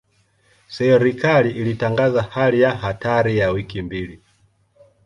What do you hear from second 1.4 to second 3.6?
ilitangaza hali ya hatari ya